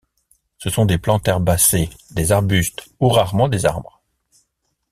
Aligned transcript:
Ce 0.57 0.71
sont 0.71 0.85
des 0.87 0.97
plantes 0.97 1.27
herbacées, 1.27 1.91
des 2.09 2.31
arbustes 2.31 2.89
ou 2.99 3.07
rarement 3.09 3.47
des 3.47 3.67
arbres. 3.67 4.01